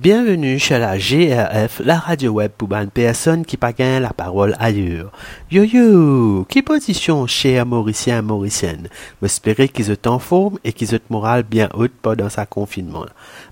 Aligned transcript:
Bienvenue 0.00 0.60
chez 0.60 0.78
la 0.78 0.96
GRF, 0.96 1.80
la 1.84 1.98
radio 1.98 2.30
web 2.30 2.52
pour 2.56 2.72
une 2.72 2.88
personne 2.88 3.44
qui 3.44 3.56
pas 3.56 3.72
la 3.76 4.12
parole 4.12 4.54
ailleurs. 4.60 5.10
Yo 5.50 5.64
yo, 5.64 6.44
qui 6.48 6.62
position 6.62 7.26
chers 7.26 7.66
Mauriciens 7.66 8.20
et 8.20 8.22
Mauriciennes? 8.22 8.86
J'espère 9.20 9.56
qu'ils 9.56 9.86
sont 9.86 10.06
en 10.06 10.20
forme 10.20 10.60
et 10.62 10.72
qu'ils 10.72 10.94
ont 10.94 11.00
morale 11.10 11.42
bien 11.42 11.68
haute 11.74 11.90
pendant 12.00 12.28
sa 12.28 12.46
confinement. 12.46 13.06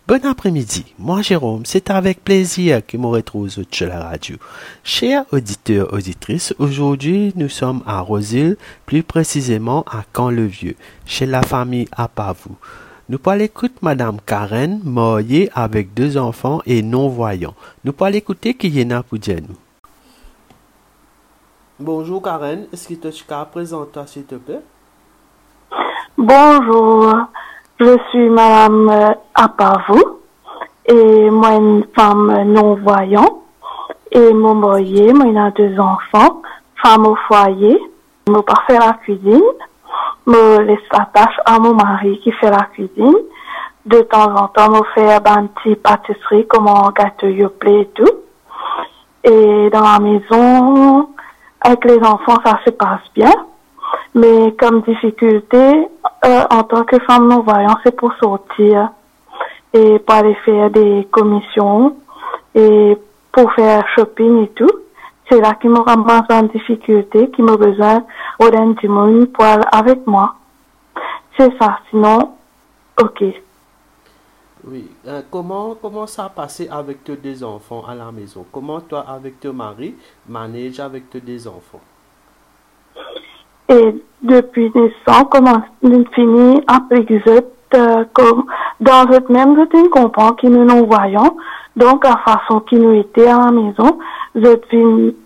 Bon 0.07 0.25
après-midi, 0.25 0.95
moi 1.01 1.21
Jérôme, 1.21 1.67
c'est 1.67 1.91
avec 1.91 2.23
plaisir 2.23 2.81
que 2.87 2.97
me 2.97 3.07
retrouve 3.07 3.51
chez 3.73 3.87
la 3.87 4.05
radio. 4.05 4.37
Chers 4.85 5.25
auditeurs, 5.33 5.93
auditrices, 5.93 6.55
aujourd'hui 6.61 7.33
nous 7.35 7.49
sommes 7.49 7.83
à 7.89 7.99
Rosil, 7.99 8.57
plus 8.87 9.03
précisément 9.03 9.85
à 9.91 10.05
Camp-le-Vieux, 10.13 10.77
chez 11.07 11.27
la 11.27 11.43
famille 11.43 11.89
Apavou. 11.91 12.57
Nous 13.09 13.21
parlons 13.21 13.45
écouter 13.45 13.77
Madame 13.83 14.17
Karen, 14.27 14.81
mariée 14.85 15.49
avec 15.55 15.95
deux 15.95 16.19
enfants 16.19 16.61
et 16.67 16.83
non-voyants. 16.83 17.55
Nous 17.85 17.93
parlons 17.93 18.17
écouter 18.17 18.55
qui 18.55 18.69
y 18.69 18.85
en 18.85 18.99
a 18.99 19.03
pour 19.05 19.19
dire 19.19 19.39
nous. 19.49 19.55
Bonjour 21.79 22.21
Karen, 22.21 22.67
est-ce 22.73 22.89
que 22.89 23.09
tu 23.09 23.33
as 23.33 23.45
présenter 23.45 24.01
s'il 24.07 24.25
te 24.25 24.35
plaît? 24.35 24.61
Bonjour, 26.19 27.15
je 27.79 27.97
suis 28.11 28.29
Madame 28.29 28.89
euh, 28.89 29.15
Apavou 29.37 30.19
et 30.87 31.31
moi 31.31 31.53
une 31.55 31.85
femme 31.95 32.43
non-voyant 32.43 33.43
et 34.11 34.33
mon 34.33 34.57
marié, 34.57 35.13
moi 35.13 35.27
il 35.27 35.39
a 35.39 35.53
deux 35.53 35.79
enfants, 35.79 36.43
femme 36.83 37.07
au 37.07 37.17
foyer, 37.29 37.79
je 38.27 38.33
pas 38.33 38.65
faire 38.67 38.81
la 38.81 38.95
cuisine 38.95 39.43
me 40.27 40.61
laisse 40.63 40.79
la 40.93 41.09
tâche 41.13 41.37
à 41.45 41.59
mon 41.59 41.75
mari 41.75 42.21
qui 42.23 42.33
fait 42.33 42.51
la 42.51 42.65
cuisine. 42.73 43.17
De 43.85 44.01
temps 44.01 44.35
en 44.35 44.49
temps, 44.49 44.71
me 44.71 44.83
fait 44.95 45.15
un 45.15 45.47
petit 45.47 45.77
pâtisserie 45.77 46.47
comme 46.49 46.67
un 46.67 46.91
gâteau 46.91 47.29
yoplait 47.29 47.83
et 47.83 47.89
tout. 47.95 48.11
Et 49.23 49.71
dans 49.71 49.81
la 49.81 49.99
maison, 50.01 51.09
avec 51.61 51.85
les 51.85 51.99
enfants, 51.99 52.39
ça 52.45 52.59
se 52.65 52.71
passe 52.71 53.01
bien. 53.15 53.33
Mais 54.15 54.53
comme 54.59 54.83
difficulté, 54.83 55.89
euh, 56.25 56.45
en 56.51 56.63
tant 56.65 56.85
que 56.85 56.99
femme 57.01 57.29
non-voyante, 57.29 57.79
c'est 57.85 57.95
pour 57.95 58.13
sortir 58.15 58.91
et 59.73 59.99
pour 60.01 60.15
aller 60.15 60.35
faire 60.45 60.71
des 60.71 61.07
commissions 61.13 61.97
et 62.55 62.99
pour 63.31 63.53
faire 63.53 63.85
shopping 63.95 64.45
et 64.45 64.49
tout 64.49 64.71
c'est 65.31 65.41
là 65.41 65.55
qui 65.55 65.69
me 65.69 65.81
ramasse 65.81 66.31
en 66.31 66.43
difficulté, 66.45 67.31
qui 67.31 67.43
me 67.43 67.57
besoin 67.57 68.05
d'un 68.41 68.71
du 68.71 68.89
monde 68.89 69.27
pour 69.33 69.45
aller 69.45 69.65
avec 69.73 70.07
moi. 70.07 70.35
C'est 71.39 71.53
ça, 71.59 71.79
sinon, 71.91 72.35
ok. 73.01 73.25
Oui. 74.65 74.91
Euh, 75.07 75.23
comment, 75.31 75.77
comment 75.81 76.07
ça 76.07 76.25
a 76.25 76.29
passé 76.29 76.69
avec 76.71 77.05
tes 77.05 77.17
deux 77.17 77.45
enfants 77.45 77.85
à 77.89 77.95
la 77.95 78.11
maison? 78.11 78.45
Comment 78.51 78.81
toi, 78.81 79.05
avec 79.09 79.39
ton 79.41 79.53
mari, 79.53 79.95
manage 80.29 80.81
avec 80.81 81.09
tes 81.11 81.21
deux 81.21 81.47
enfants? 81.47 81.81
Et 83.69 84.03
depuis 84.23 84.73
naissance, 84.75 85.27
comment 85.31 85.63
nous 85.83 86.05
finissons 86.15 86.63
après 86.67 87.05
que 87.05 87.15
euh, 87.75 88.05
comme 88.13 88.45
dans 88.81 89.11
cette 89.11 89.29
même 89.29 89.59
routine 89.59 89.89
comprend 89.89 90.33
que 90.33 90.47
nous 90.47 90.65
nous 90.65 90.87
voyons, 90.87 91.37
donc 91.77 92.05
la 92.05 92.17
façon 92.19 92.61
qui 92.61 92.77
nous 92.77 92.95
était 93.01 93.27
à 93.27 93.39
la 93.39 93.51
maison, 93.51 93.99
je 94.35 94.49
vis 94.71 95.17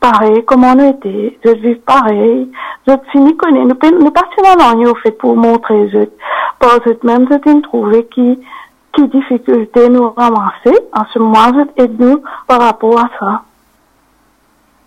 pareil 0.00 0.44
comme 0.44 0.64
on 0.64 0.90
était, 0.90 1.38
je 1.44 1.50
vis 1.50 1.76
pareil, 1.76 2.50
je 2.86 2.92
finis 3.12 3.36
connaître, 3.36 3.90
nous, 3.90 4.00
nous 4.00 4.12
la 4.42 4.56
langue 4.56 4.86
au 4.88 4.94
fait 4.96 5.12
pour 5.12 5.36
montrer, 5.36 5.88
je, 5.90 6.08
par 6.58 6.78
cette 6.84 7.04
même 7.04 7.26
routine 7.30 7.62
trouver 7.62 8.06
qui, 8.06 8.38
qui 8.94 9.08
difficulté 9.08 9.88
nous 9.88 10.10
ramasser, 10.10 10.76
en 10.92 11.04
ce 11.12 11.18
moment, 11.18 11.52
je 11.76 11.84
aide 11.84 12.00
nous 12.00 12.22
par 12.46 12.60
rapport 12.60 12.98
à 12.98 13.10
ça. 13.18 13.42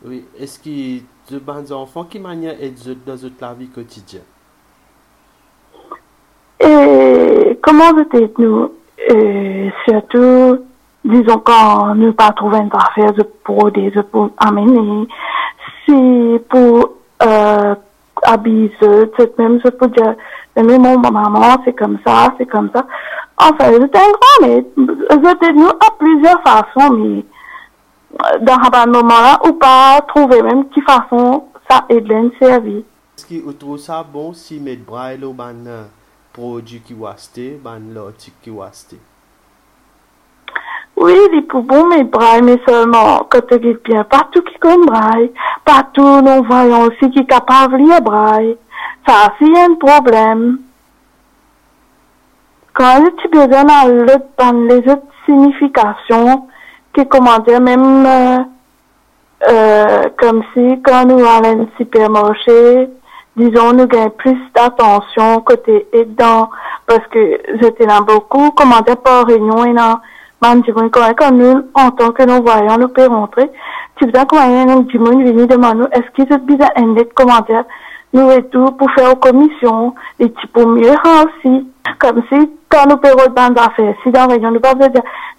Oui, 0.06 0.26
est-ce 0.38 0.60
y 0.68 1.04
a 1.32 1.62
des 1.62 1.72
enfants 1.72 2.04
qui 2.04 2.20
manière 2.20 2.62
aident 2.62 2.98
dans 3.06 3.16
la 3.40 3.54
vie 3.54 3.70
quotidienne? 3.70 4.24
Et 6.60 7.58
comment 7.62 7.98
je 7.98 8.04
t'aide 8.04 8.34
nous? 8.38 8.72
Euh, 9.12 9.70
surtout, 9.88 10.66
disons 11.06 11.40
quand 11.40 11.96
ne 11.96 12.12
pas 12.12 12.32
trouver 12.32 12.60
une 12.60 12.70
affaire 12.74 13.12
pour 13.44 13.72
des 13.72 13.92
pour 14.12 14.30
amener 14.38 15.08
si 15.86 16.40
pour 16.50 16.92
euh, 17.22 17.76
habiller 18.24 18.72
même 19.38 19.60
je 19.64 19.70
peux 19.70 19.88
dire 19.88 20.16
mais 20.56 20.78
mon 20.78 21.00
maman 21.00 21.58
c'est 21.66 21.74
comme 21.74 21.98
ça 22.06 22.34
c'est 22.38 22.46
comme 22.46 22.70
ça. 22.74 22.86
Enfin 23.38 23.72
c'est 23.72 23.96
un 23.96 24.12
grand 24.12 24.38
mais 24.42 24.66
je 24.78 25.54
nous 25.54 25.68
à 25.68 25.92
plusieurs 26.00 26.42
façons 26.42 26.94
mais 26.94 27.26
dans 28.42 28.60
un 28.74 28.86
moment 28.86 29.22
là 29.22 29.40
ou 29.46 29.54
pas 29.54 30.00
trouver 30.08 30.42
même 30.42 30.70
qui 30.70 30.82
façon 30.82 31.46
ça 31.70 31.86
aide 31.90 32.06
de 32.06 32.32
servir 32.40 32.84
est-ce 33.18 33.26
que 33.26 33.44
vous 33.44 33.54
trouvez 33.54 33.80
ça 33.80 34.04
bon 34.04 34.34
si 34.34 34.60
mettre 34.60 34.86
braille 34.86 35.24
au 35.24 35.34
ban 35.34 35.54
produit 36.32 36.82
qui 36.82 36.96
acheter 37.06 37.60
ban 37.64 37.80
l'article 37.94 38.38
qui 38.42 38.52
acheter? 38.60 39.00
Oui, 41.04 41.18
les 41.34 41.42
bon, 41.42 41.88
mais 41.88 42.06
braille, 42.06 42.42
mais 42.42 42.58
seulement 42.66 43.28
quand 43.30 43.46
tu 43.52 43.60
bien, 43.84 44.06
pas 44.06 44.26
tout 44.32 44.42
qui 44.42 44.58
connaît 44.58 44.86
braille, 44.86 45.32
pas 45.66 45.86
tout 45.94 46.22
nous 46.22 46.44
voyons 46.46 46.84
aussi 46.84 47.12
qui 47.12 47.20
est 47.20 47.26
capable 47.26 47.74
de 47.74 47.78
lire 47.80 48.02
braille. 48.02 48.56
Ça, 49.06 49.34
c'est 49.38 49.60
un 49.60 49.76
problème. 49.76 50.60
Quand 52.74 53.04
tu 53.18 53.28
besoin 53.28 53.66
dans 53.66 54.68
les 54.70 54.78
autres 54.78 55.04
significations, 55.26 56.48
qui 56.94 57.06
comment 57.10 57.40
dire, 57.40 57.60
même, 57.60 58.06
euh, 58.06 58.38
euh, 59.50 60.04
comme 60.18 60.42
si 60.54 60.82
quand 60.84 61.06
nous 61.06 61.20
allons 61.26 61.64
au 61.64 61.68
supermarché, 61.78 62.90
disons, 63.36 63.74
nous 63.74 63.88
gagnons 63.88 64.10
plus 64.12 64.38
d'attention 64.56 65.42
côté 65.42 65.86
aidant, 65.92 66.50
parce 66.88 67.06
que 67.12 67.42
j'étais 67.62 67.88
là 67.88 68.00
beaucoup, 68.00 68.52
comment 68.52 68.80
dire, 68.88 68.98
par 68.98 69.26
réunion 69.28 69.66
et 69.66 69.74
là, 69.74 70.00
quand 71.18 71.32
nous, 71.32 71.64
en 71.74 71.92
tant 71.92 72.12
que 72.12 72.24
nous 72.24 72.44
voyons, 72.44 72.78
nous 72.78 72.90
pouvons 72.90 73.22
montrer, 73.22 73.50
tu 73.96 74.06
veux 74.06 74.12
comment 74.28 74.82
du 74.82 75.00
monde 75.00 75.24
venir 75.24 75.48
demander 75.48 75.86
est-ce 75.92 76.10
qu'ils 76.14 76.34
ont 76.34 76.40
besoin 76.40 76.68
d'un 76.76 77.04
commentaire, 77.16 77.66
nous 78.14 78.30
et 78.32 78.44
tout, 78.50 78.66
pour 78.72 78.92
faire 78.92 79.14
aux 79.14 79.16
commissions, 79.16 79.96
et 80.20 80.32
tu 80.32 80.48
peux 80.48 80.66
mieux 80.66 80.92
aussi. 80.92 81.68
Comme 82.00 82.24
si, 82.32 82.50
quand 82.70 82.88
nous 82.90 82.98
payons 82.98 83.16
de 83.16 83.54
d'affaires, 83.54 83.96
si 84.04 84.12
dans 84.12 84.28
la 84.28 84.34
région, 84.34 84.52
nous 84.52 84.60
pas 84.60 84.74
dire, 84.74 84.90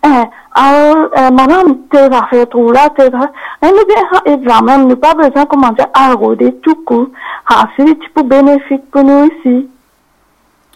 hein, 0.03 0.25
alors, 0.54 1.09
euh, 1.16 1.31
madame, 1.31 1.78
tes 1.91 1.98
affaires 1.98 2.48
trop 2.48 2.70
là, 2.70 2.88
tes 2.91 3.04
affaires, 3.04 3.32
mais 3.62 3.70
nous 3.70 3.87
bien, 3.87 4.34
examen, 4.34 4.78
nous 4.84 4.97
pas 4.97 5.14
besoin, 5.14 5.47
comment 5.47 5.70
dire, 5.70 5.88
arroder 5.94 6.54
tout 6.62 6.76
coup. 6.84 7.09
Ah, 7.48 7.66
c'est 7.76 7.84
peux 8.14 8.22
bénéfique 8.22 8.91
pour 8.91 9.04
nous 9.04 9.26
ici. 9.26 9.69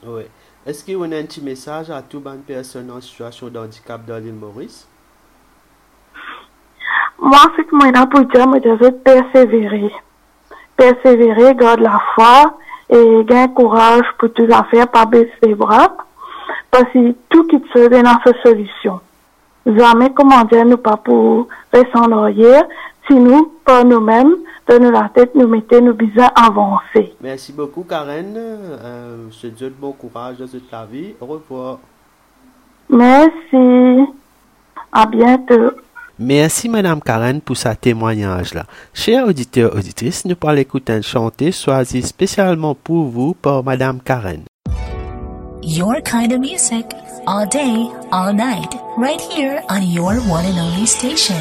Oui. 0.07 0.23
Est-ce 0.69 0.85
qu'il 0.85 0.99
y 0.99 1.03
a 1.03 1.03
un 1.03 1.23
petit 1.23 1.41
message 1.41 1.89
à 1.89 2.03
toutes 2.03 2.27
les 2.27 2.55
personnes 2.55 2.91
en 2.91 3.01
situation 3.01 3.49
de 3.49 3.59
handicap 3.59 4.05
dans 4.05 4.19
l'île 4.19 4.35
Maurice? 4.35 4.87
Moi, 7.19 7.39
ce 7.57 7.63
que 7.63 7.75
moi, 7.75 8.07
pour 8.07 8.21
dire, 8.27 8.47
moi, 8.47 8.59
je 8.63 8.69
veux 8.69 8.93
persévérer. 8.93 9.91
Persévérer, 10.77 11.55
garder 11.55 11.85
la 11.85 11.99
foi 12.15 12.59
et 12.91 13.25
gagner 13.25 13.51
courage 13.55 14.05
pour 14.19 14.31
tout 14.35 14.47
faire, 14.71 14.89
pas 14.89 15.07
baisser 15.07 15.33
les 15.43 15.55
bras. 15.55 15.97
Parce 16.71 16.93
que 16.93 17.13
tout 17.31 17.47
qui 17.47 17.57
se 17.73 17.89
dans 17.89 18.21
sa 18.23 18.39
solution. 18.43 19.01
Jamais, 19.65 20.13
comment 20.13 20.45
dire, 20.45 20.67
nous 20.67 20.77
pas 20.77 20.99
pour 20.99 21.49
rester 21.73 21.97
en 21.99 22.13
arrière, 22.13 22.65
si 23.07 23.17
pas 23.65 23.85
nous-mêmes, 23.85 24.37
donner 24.69 24.91
la 24.91 25.11
tête, 25.15 25.35
nous 25.35 25.49
mettons 25.49 25.81
nos 25.81 25.95
besoins 25.95 26.31
avancer. 26.35 27.15
Merci 27.21 27.53
beaucoup, 27.53 27.83
Karen. 27.83 28.35
Euh, 28.37 29.29
je 29.31 29.49
te 29.49 29.59
souhaite 29.59 29.79
bon 29.79 29.93
courage 29.93 30.39
dans 30.39 30.47
toute 30.47 30.71
la 30.71 30.85
vie. 30.85 31.15
Au 31.21 31.27
revoir. 31.27 31.79
Merci. 32.91 34.13
À 34.93 35.07
bientôt. 35.07 35.73
Merci, 36.19 36.69
Madame 36.69 37.01
Karen, 37.01 37.41
pour 37.41 37.57
sa 37.57 37.77
témoignage-là. 37.77 38.65
Chers 38.93 39.27
auditeurs, 39.27 39.75
auditrices, 39.77 40.25
nous 40.25 40.35
parlons 40.35 40.59
écouter 40.61 40.93
un 40.93 41.03
chanté 41.03 41.53
choisi 41.53 42.03
spécialement 42.03 42.75
pour 42.75 43.07
vous 43.07 43.35
par 43.35 43.63
Madame 43.63 44.01
Karen. 44.01 44.43
Your 45.63 46.01
kind 46.03 46.33
of 46.33 46.41
music, 46.41 46.87
all 47.27 47.47
day, 47.47 47.87
all 48.11 48.33
night, 48.33 48.75
right 48.97 49.21
here 49.21 49.63
on 49.69 49.83
your 49.83 50.15
one 50.29 50.45
and 50.45 50.59
only 50.59 50.87
station. 50.87 51.37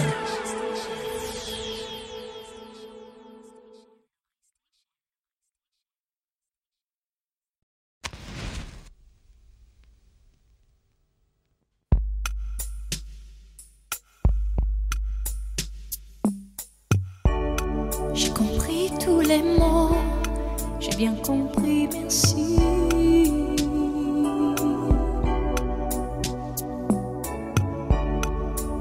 Bien 20.97 21.13
compris, 21.23 21.87
merci. 21.93 22.57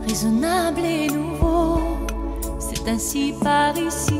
raisonnable 0.07 0.81
et 0.81 1.09
nouveau. 1.09 1.81
C'est 2.59 2.89
ainsi 2.89 3.35
par 3.43 3.77
ici. 3.77 4.15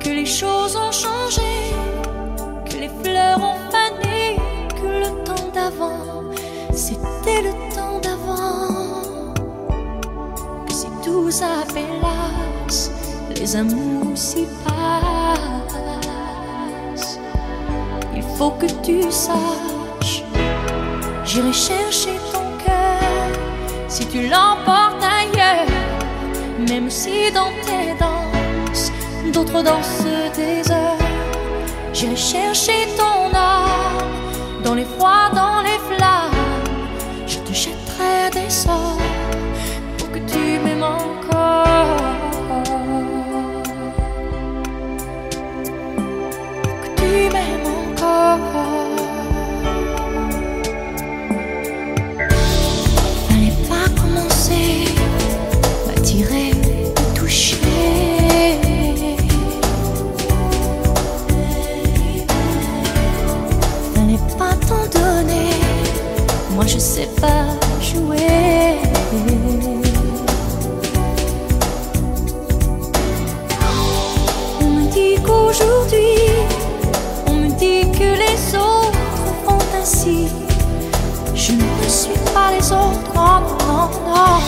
Que 0.00 0.08
les 0.08 0.26
choses 0.26 0.74
ont 0.76 0.90
changé, 0.90 1.52
que 2.68 2.76
les 2.78 2.90
fleurs 3.02 3.38
ont 3.38 3.60
fané, 3.70 4.36
que 4.80 4.88
le 5.04 5.24
temps 5.24 5.48
d'avant, 5.54 6.24
c'était 6.72 7.42
le 7.42 7.52
temps 7.52 7.65
les 13.38 13.56
amours 13.56 14.16
s'y 14.16 14.46
passent. 14.64 15.88
Il 18.14 18.22
faut 18.22 18.50
que 18.50 18.66
tu 18.82 19.02
saches, 19.10 20.24
j'irai 21.24 21.52
chercher 21.52 22.16
ton 22.32 22.40
cœur 22.64 23.28
si 23.88 24.06
tu 24.06 24.28
l'emportes 24.28 25.02
ailleurs, 25.02 25.66
même 26.68 26.90
si 26.90 27.30
dans 27.32 27.52
tes 27.66 27.94
danses, 28.00 28.90
d'autres 29.32 29.62
dansent 29.62 30.04
des 30.34 30.70
heures. 30.70 30.98
J'irai 31.92 32.16
chercher 32.16 32.88
ton 32.96 33.36
âme 33.36 34.62
dans 34.64 34.74
les 34.74 34.84
froids, 34.84 35.30
dans 35.34 35.60
les 35.60 35.65
moi 66.56 66.66
je 66.66 66.78
sais 66.78 67.08
pas 67.20 67.44
jouer. 67.82 68.80
On 74.62 74.68
me 74.70 74.90
dit 74.90 75.16
qu'aujourd'hui, 75.22 76.16
on 77.26 77.34
me 77.34 77.48
dit 77.58 77.90
que 77.92 78.08
les 78.24 78.56
autres 78.56 78.98
font 79.44 79.58
ainsi. 79.78 80.28
Je 81.34 81.52
ne 81.52 81.88
suis 81.88 82.18
pas 82.34 82.50
les 82.52 82.72
autres, 82.72 83.12
non, 83.14 83.40
non, 83.68 83.90
non. 84.06 84.40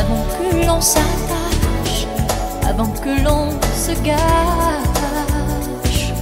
Avant 0.00 0.24
que 0.36 0.46
l'on 0.64 0.80
s'attache, 0.80 2.06
avant 2.64 2.92
que 3.02 3.12
l'on 3.24 3.50
se 3.74 3.90
gâche, 4.04 6.12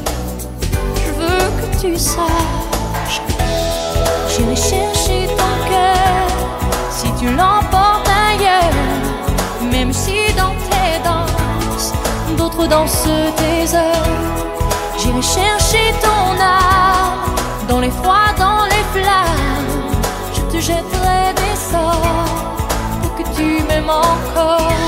je 0.97 1.11
veux 1.21 1.47
que 1.61 1.67
tu 1.79 1.99
saches. 1.99 3.21
J'irai 4.37 4.57
chercher 4.57 5.29
ton 5.29 5.55
cœur 5.71 6.27
si 6.91 7.07
tu 7.21 7.27
l'emportes 7.37 8.09
ailleurs, 8.09 8.75
même 9.71 9.93
si 9.93 10.33
dans 10.37 10.55
tes 10.71 10.99
danses, 11.05 11.93
d'autres 12.37 12.67
dansent 12.67 13.09
tes 13.37 13.77
heures. 13.77 14.11
J'irai 14.99 15.23
chercher 15.23 15.95
ton 16.03 16.43
âme 16.43 17.69
dans 17.69 17.79
les 17.79 17.93
froids, 17.93 18.35
dans 18.37 18.65
les 18.65 18.85
flammes. 18.93 19.93
Je 20.35 20.41
te 20.41 20.61
jetterai 20.61 21.33
des 21.37 21.57
sorts 21.57 22.27
pour 23.03 23.15
que 23.15 23.23
tu 23.37 23.63
m'aimes 23.69 23.89
encore. 23.89 24.84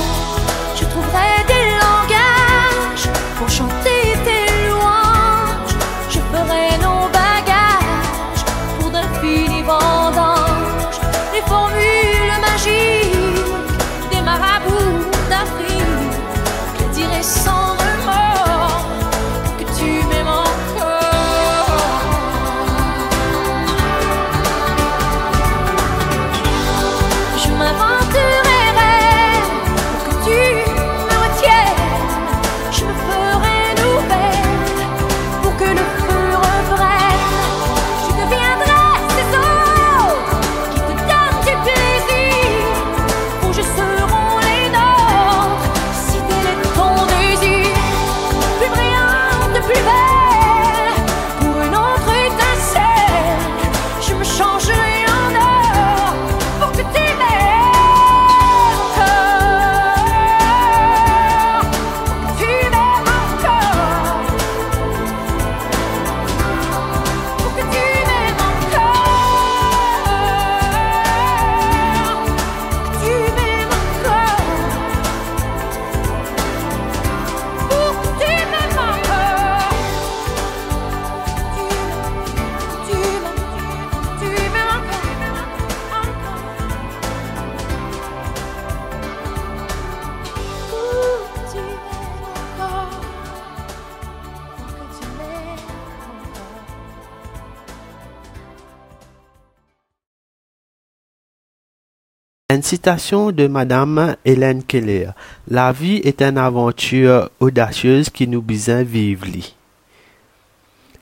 Une 102.57 102.63
citation 102.63 103.33
de 103.33 103.49
Madame 103.49 104.17
Hélène 104.25 104.63
Keller. 104.63 105.11
La 105.47 105.73
vie 105.73 105.99
est 105.99 106.23
une 106.23 106.39
aventure 106.39 107.29
audacieuse 107.39 108.09
qui 108.09 108.27
nous 108.27 108.41
besoin 108.41 108.83
vivre. 108.83 109.27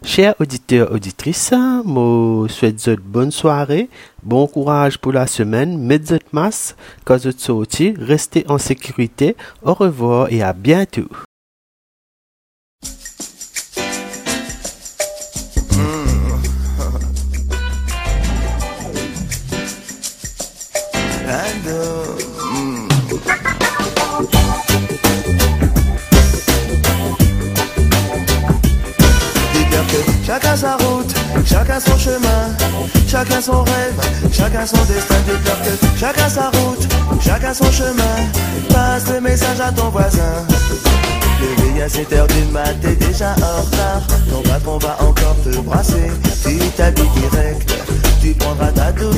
Chers 0.03 0.35
auditeurs, 0.41 0.91
auditrices, 0.91 1.53
je 1.53 2.47
souhaite 2.49 2.85
une 2.89 2.97
bonne 2.97 3.31
soirée, 3.31 3.89
bon 4.25 4.49
courage 4.49 4.99
pour 4.99 5.13
la 5.13 5.29
semaine, 5.29 5.79
mettez 5.79 6.19
masque, 6.33 6.75
quand 7.05 7.25
vous 7.25 7.65
restez 8.01 8.45
en 8.49 8.59
sécurité, 8.59 9.37
au 9.63 9.75
revoir 9.75 10.33
et 10.33 10.43
à 10.43 10.53
bientôt. 10.53 11.07
Chacun 30.35 30.57
sa 30.57 30.77
route, 30.77 31.15
chacun 31.47 31.81
son 31.81 31.99
chemin, 31.99 32.57
chacun 33.07 33.41
son 33.41 33.63
rêve, 33.63 34.01
chacun 34.33 34.67
son 34.67 34.85
destin. 34.85 35.15
Que 35.27 35.99
chacun 35.99 36.29
sa 36.29 36.51
route, 36.51 36.89
chacun 37.21 37.55
son 37.55 37.71
chemin. 37.71 38.17
Passe 38.69 39.09
le 39.13 39.21
message 39.21 39.61
à 39.61 39.71
ton 39.71 39.91
voisin. 39.91 40.45
Levé 41.41 41.83
à 41.83 41.89
7 41.89 42.13
heures 42.15 42.27
du 42.27 42.45
mat, 42.53 42.75
t'es 42.81 42.97
déjà 42.97 43.33
en 43.33 43.63
retard. 43.63 44.44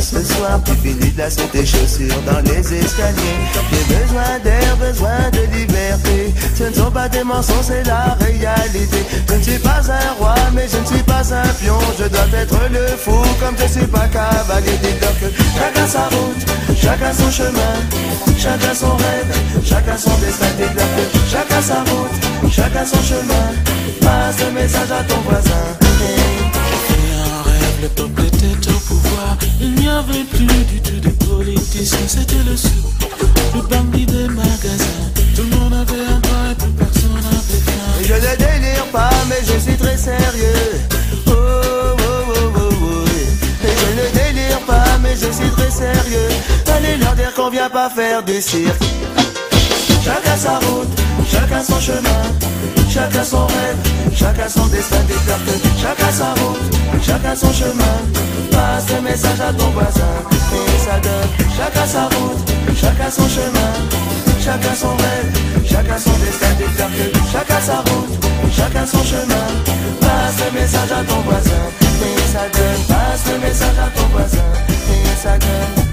Ce 0.07 0.23
soir. 0.23 0.61
Tu 0.65 0.73
finis 0.77 1.11
de 1.11 1.19
lasser 1.19 1.49
tes 1.53 1.67
chaussures 1.67 2.23
dans 2.27 2.41
les 2.41 2.61
escaliers. 2.61 3.39
J'ai 3.71 3.95
besoin 3.95 4.39
d'air, 4.45 4.77
besoin 4.77 5.31
de 5.33 5.57
liberté. 5.57 6.33
Ce 6.57 6.65
ne 6.65 6.73
sont 6.75 6.91
pas 6.91 7.09
des 7.09 7.25
mensonges, 7.25 7.67
c'est 7.67 7.85
la 7.85 8.17
réalité. 8.21 9.05
Je 9.29 9.35
ne 9.35 9.43
suis 9.43 9.59
pas 9.59 9.81
un 9.91 10.13
roi, 10.19 10.35
mais 10.55 10.67
je 10.69 10.79
ne 10.79 10.87
suis 10.87 11.03
pas 11.03 11.23
un 11.35 11.49
pion. 11.61 11.79
Je 11.99 12.05
dois 12.09 12.27
être 12.41 12.61
le 12.71 12.87
fou, 12.97 13.19
comme 13.41 13.57
je 13.61 13.67
suis 13.67 13.87
pas 13.87 14.07
cavalier. 14.09 14.79
Dis-leur 14.83 15.19
que 15.21 15.27
chacun 15.59 15.87
sa 15.87 16.05
route, 16.05 16.47
chacun 16.81 17.13
son 17.13 17.31
chemin, 17.31 17.75
chacun 18.39 18.75
son 18.75 18.97
rêve, 18.97 19.33
chacun 19.65 19.97
son 19.97 20.17
destin. 20.19 20.47
Dis-leur 20.57 20.89
que 20.97 21.19
chacun 21.31 21.63
sa 21.63 21.81
route, 21.81 22.53
chacun 22.53 22.85
son 22.85 23.03
chemin. 23.03 23.47
Passe 24.01 24.37
le 24.45 24.53
message 24.53 24.91
à 24.93 25.03
ton 25.05 25.21
voisin. 25.23 25.65
un 27.19 27.43
rêve, 27.43 27.91
le. 27.99 28.16
Il 29.67 29.75
n'y 29.75 29.89
avait 29.89 30.23
plus 30.31 30.47
du 30.47 30.81
tout 30.81 31.01
de 31.01 31.09
politiciens, 31.27 31.99
c'était 32.07 32.45
le 32.49 32.57
sou, 32.57 32.69
le 33.53 33.63
bandit 33.63 34.07
des 34.07 34.29
magasins. 34.29 35.11
Tout 35.35 35.43
le 35.43 35.57
monde 35.57 35.75
avait 35.75 36.07
un 36.07 36.21
droit 36.21 36.51
et 36.53 36.73
personne 36.79 37.15
n'avait 37.15 37.63
faim. 37.67 37.91
Je 38.01 38.15
ne 38.15 38.37
délire 38.37 38.87
pas, 38.93 39.11
mais 39.29 39.41
je 39.45 39.59
suis 39.59 39.77
très 39.77 39.97
sérieux. 39.97 40.87
Oh, 41.27 41.33
oh, 41.33 41.97
oh, 41.99 42.53
oh, 42.55 42.71
oh. 42.81 43.05
Et 43.65 43.75
je 43.81 43.89
ne 43.99 44.07
délire 44.15 44.61
pas, 44.69 44.99
mais 45.03 45.17
je 45.17 45.33
suis 45.33 45.51
très 45.51 45.71
sérieux. 45.71 46.29
Allez 46.73 46.97
leur 46.99 47.15
dire 47.17 47.35
qu'on 47.35 47.51
vient 47.51 47.69
pas 47.69 47.91
faire 47.91 48.23
du 48.23 48.41
cirque. 48.41 48.85
Chacun 50.05 50.37
sa 50.37 50.59
route, 50.61 50.97
chacun 51.29 51.65
son 51.65 51.81
chemin, 51.81 52.23
chacun 52.97 53.25
son 53.25 53.47
rêve, 53.47 53.81
chacun 54.15 54.49
son 54.49 54.67
destin 54.69 55.03
déclaré. 55.07 55.57
Chacun 55.81 56.13
sa 56.13 56.29
route, 56.41 56.63
chacun 57.03 57.37
son 57.37 57.53
chemin. 57.53 57.97
Passe 58.51 58.87
le 58.95 59.03
message 59.03 59.41
à 59.41 59.53
ton 59.53 59.71
voisin 59.71 60.15
et 60.53 60.79
ça 60.85 60.99
donne. 61.05 61.31
Chacun 61.57 61.87
sa 61.87 62.05
route, 62.05 62.41
chacun 62.75 63.11
son 63.11 63.29
chemin, 63.29 63.73
chacun 64.41 64.75
son 64.75 64.97
rêve, 64.97 65.31
chacun 65.65 65.99
son 65.99 66.17
destin 66.25 66.53
déclaré. 66.59 67.13
Chacun 67.33 67.61
sa 67.61 67.77
route, 67.89 68.13
chacun 68.51 68.87
son 68.87 69.05
chemin. 69.05 69.47
Passe 70.01 70.39
le 70.45 70.59
message 70.59 70.93
à 70.93 71.05
ton 71.05 71.21
voisin 71.21 71.65
et 72.01 72.33
ça 72.33 72.45
donne. 72.57 72.83
Passe 72.89 73.25
le 73.31 73.39
message 73.47 73.79
à 73.79 73.89
ton 73.99 74.07
voisin 74.09 74.49
et 74.73 75.17
ça 75.23 75.37
donne. 75.39 75.86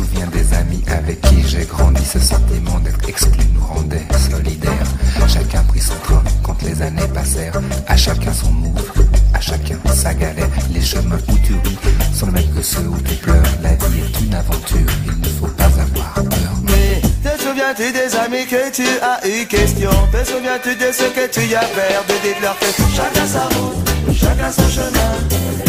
Souviens 0.00 0.26
des 0.28 0.54
amis 0.54 0.82
avec 0.88 1.20
qui 1.20 1.42
j'ai 1.46 1.64
grandi. 1.64 2.02
Ce 2.04 2.18
sentiment 2.18 2.78
d'être 2.80 3.06
exclu 3.08 3.44
nous 3.54 3.64
rendait 3.64 4.06
solidaires. 4.30 4.88
Chacun 5.28 5.62
prit 5.64 5.80
son 5.80 5.98
train 6.02 6.22
quand 6.42 6.60
les 6.62 6.80
années 6.82 7.10
passèrent. 7.14 7.60
À 7.86 7.96
chacun 7.96 8.32
son 8.32 8.50
move, 8.50 8.92
à 9.34 9.40
chacun 9.40 9.78
sa 9.92 10.14
galère. 10.14 10.48
Les 10.72 10.80
chemins 10.80 11.18
où 11.28 11.36
tu 11.44 11.54
ris 11.64 11.78
sont 12.14 12.26
les 12.26 12.32
mêmes 12.32 12.54
que 12.54 12.62
ceux 12.62 12.88
où 12.88 12.96
tu 13.02 13.14
pleures. 13.16 13.52
La 13.62 13.74
vie 13.74 14.00
est 14.00 14.20
une 14.24 14.34
aventure, 14.34 14.90
il 15.06 15.20
ne 15.20 15.32
faut 15.38 15.54
pas 15.58 15.64
avoir 15.64 16.14
peur. 16.14 16.52
Mais 16.64 17.00
te 17.24 17.42
souviens-tu 17.42 17.92
des 17.92 18.16
amis 18.16 18.46
que 18.46 18.70
tu 18.70 18.88
as 19.02 19.26
eu 19.28 19.46
question? 19.46 19.90
Te 20.12 20.24
souviens-tu 20.24 20.76
de 20.76 20.92
ce 20.92 21.04
que 21.16 21.30
tu 21.30 21.46
y 21.46 21.54
as 21.54 21.68
perdu 21.78 22.14
Dites-leur 22.22 22.58
que 22.58 22.66
chacun 22.96 23.26
sa 23.26 23.44
route, 23.54 24.14
chacun 24.14 24.50
son 24.50 24.68
chemin, 24.68 25.12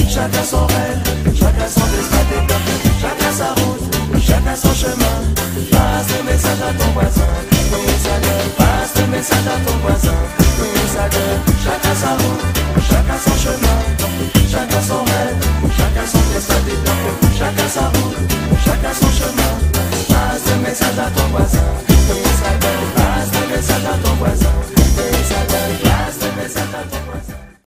chacun 0.10 0.44
son 0.44 0.66
rêve, 0.68 1.36
chacun 1.36 1.68
son 1.68 1.88
destin. 1.96 2.22
Chacun 3.02 3.32
sa 3.32 3.48
route, 3.54 3.81
chacun 4.32 4.56
son 4.56 4.74
chemin. 4.74 5.18
Passe 5.72 6.08
le 6.18 6.24
message 6.24 6.62
à 6.62 6.74
ton 6.74 6.92
voisin, 6.92 7.28
passe 8.58 8.94
le 8.96 9.08
message 9.08 9.48
à 9.48 9.70
ton 9.70 9.78
voisin, 9.80 10.16
le 10.60 10.66
message, 10.80 11.20
chacun 11.64 11.96
sa 11.96 12.12
route. 12.12 12.61